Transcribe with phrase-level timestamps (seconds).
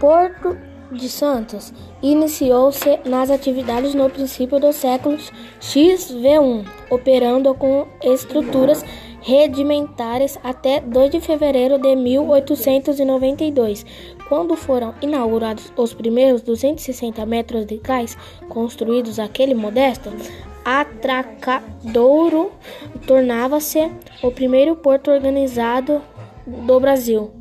[0.00, 0.56] Porto
[0.90, 5.18] de Santos iniciou-se nas atividades no princípio do século
[5.60, 8.82] XV1, operando com estruturas
[9.20, 13.84] rudimentares até 2 de fevereiro de 1892,
[14.26, 18.16] quando foram inaugurados os primeiros 260 metros de cais
[18.48, 20.10] construídos aquele modesto
[20.64, 22.52] atracadouro,
[23.06, 23.90] tornava-se
[24.22, 26.00] o primeiro porto organizado
[26.46, 27.39] do Brasil.